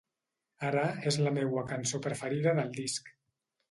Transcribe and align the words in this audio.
Ara, 0.69 0.85
és 1.13 1.19
la 1.27 1.35
meua 1.37 1.67
cançó 1.75 2.03
preferida 2.09 2.59
del 2.63 2.77
disc. 2.83 3.19